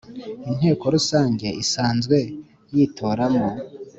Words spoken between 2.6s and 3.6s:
yitoramo